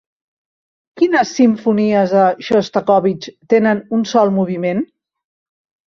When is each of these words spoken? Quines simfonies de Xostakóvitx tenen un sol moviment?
Quines 1.01 1.33
simfonies 1.41 2.15
de 2.17 2.25
Xostakóvitx 2.49 3.33
tenen 3.55 3.87
un 3.99 4.11
sol 4.17 4.37
moviment? 4.43 4.87